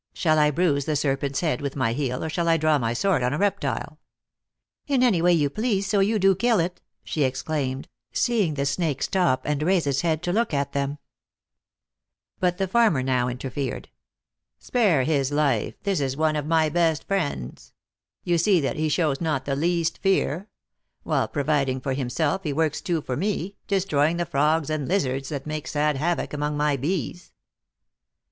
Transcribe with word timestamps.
"Shall 0.13 0.39
I 0.39 0.49
bruise 0.49 0.85
the 0.85 0.95
serpent 0.95 1.33
s 1.35 1.39
head 1.41 1.61
with 1.61 1.75
my 1.75 1.93
heel, 1.93 2.23
or 2.23 2.29
shall 2.31 2.49
I 2.49 2.57
draw 2.57 2.79
my 2.79 2.91
sword 2.91 3.21
on 3.21 3.33
a 3.35 3.37
reptile 3.37 3.99
?""In 4.87 5.03
any 5.03 5.21
way 5.21 5.31
you 5.31 5.47
please, 5.47 5.85
so 5.85 5.99
you 5.99 6.17
do 6.17 6.33
kill 6.33 6.59
it," 6.59 6.81
she 7.03 7.21
10 7.21 7.33
226 7.33 7.59
THE 7.61 7.61
ACTKESS 7.61 8.79
IN 8.79 8.81
HIGH 8.81 8.87
LIFE. 8.89 8.95
exclaimed, 8.97 8.97
seeing 8.97 8.97
tlie 8.97 8.97
snake 8.97 9.03
stop 9.03 9.41
and 9.45 9.61
raise 9.61 9.85
its 9.85 10.01
head 10.01 10.23
to 10.23 10.33
look 10.33 10.55
at 10.55 10.71
them. 10.73 10.97
But 12.39 12.57
the 12.57 12.67
farmer 12.67 13.03
now 13.03 13.27
interfered:" 13.27 13.89
Spare 14.57 15.03
his 15.03 15.31
life, 15.31 15.75
this 15.83 15.99
is 15.99 16.17
one 16.17 16.35
of 16.35 16.47
my 16.47 16.67
best 16.67 17.07
friends. 17.07 17.71
You 18.23 18.39
see 18.39 18.59
that 18.59 18.77
he 18.77 18.89
shows 18.89 19.21
not 19.21 19.45
the 19.45 19.55
least 19.55 19.99
fear. 19.99 20.47
While 21.03 21.27
providing 21.27 21.79
for 21.79 21.93
himself, 21.93 22.41
he 22.41 22.51
works 22.53 22.81
too 22.81 23.03
for 23.03 23.15
me, 23.15 23.55
destroying 23.67 24.17
the 24.17 24.25
frogs 24.25 24.71
and 24.71 24.87
lizards 24.87 25.29
that 25.29 25.45
make 25.45 25.67
sad 25.67 25.95
havoc 25.97 26.33
among 26.33 26.57
my 26.57 26.75
bees." 26.75 27.33